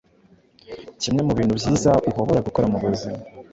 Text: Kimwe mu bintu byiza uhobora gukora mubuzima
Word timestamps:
Kimwe 1.01 1.21
mu 1.27 1.33
bintu 1.39 1.53
byiza 1.59 1.91
uhobora 2.09 2.45
gukora 2.47 2.65
mubuzima 2.73 3.19